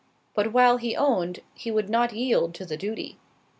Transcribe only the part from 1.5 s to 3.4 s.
he would not yield to the duty.